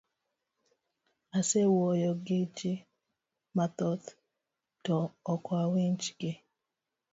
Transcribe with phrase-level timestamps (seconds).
[1.37, 2.73] Asewuoyo giji
[3.57, 4.07] mathoth
[4.85, 4.97] to
[5.33, 6.31] okawinj gi.